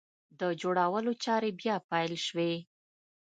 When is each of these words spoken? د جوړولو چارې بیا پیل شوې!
د 0.39 0.41
جوړولو 0.61 1.11
چارې 1.23 1.49
بیا 1.59 1.75
پیل 1.89 2.13
شوې! 2.25 2.53